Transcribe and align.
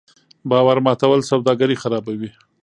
باور 0.49 0.77
ماتول 0.85 1.19
سوداګري 1.31 1.75
خرابوي. 1.81 2.29